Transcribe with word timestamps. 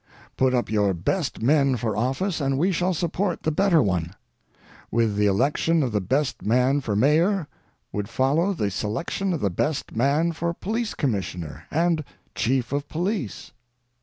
Put 0.35 0.55
up 0.55 0.71
your 0.71 0.95
best 0.95 1.43
men 1.43 1.77
for 1.77 1.95
office, 1.95 2.41
and 2.41 2.57
we 2.57 2.71
shall 2.71 2.95
support 2.95 3.43
the 3.43 3.51
better 3.51 3.83
one. 3.83 4.15
With 4.89 5.15
the 5.15 5.27
election 5.27 5.83
of 5.83 5.91
the 5.91 6.01
best 6.01 6.41
man 6.41 6.81
for 6.81 6.95
Mayor 6.95 7.47
would 7.91 8.09
follow 8.09 8.51
the 8.53 8.71
selection 8.71 9.31
of 9.31 9.41
the 9.41 9.51
best 9.51 9.95
man 9.95 10.31
for 10.31 10.55
Police 10.55 10.95
Commissioner 10.95 11.65
and 11.69 12.03
Chief 12.33 12.71
of 12.73 12.87
Police. 12.89 13.51